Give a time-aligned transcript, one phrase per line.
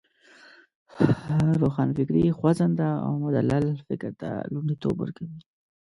[1.61, 5.39] روښانفکري خوځنده او مدلل فکر ته لومړیتوب ورکوی.